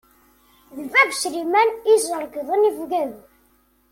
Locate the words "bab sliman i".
0.91-1.89